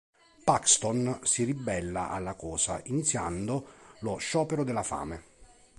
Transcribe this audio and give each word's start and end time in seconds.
Paxton 0.45 1.19
si 1.21 1.43
ribella 1.43 2.09
alla 2.09 2.33
cosa 2.33 2.81
iniziando 2.85 3.67
lo 3.99 4.17
sciopero 4.17 4.63
della 4.63 4.81
fame. 4.81 5.23